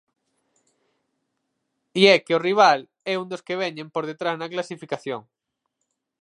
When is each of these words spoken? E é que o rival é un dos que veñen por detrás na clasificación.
E 1.99 2.01
é 2.15 2.17
que 2.25 2.35
o 2.37 2.43
rival 2.47 2.79
é 3.11 3.13
un 3.21 3.27
dos 3.31 3.45
que 3.47 3.59
veñen 3.61 3.87
por 3.93 4.03
detrás 4.11 4.35
na 4.37 4.51
clasificación. 4.53 5.21